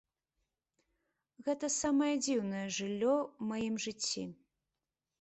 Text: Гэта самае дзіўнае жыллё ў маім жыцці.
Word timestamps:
Гэта 1.49 1.69
самае 1.81 2.09
дзіўнае 2.25 2.65
жыллё 2.81 3.15
ў 3.21 3.55
маім 3.55 3.75
жыцці. 3.89 4.23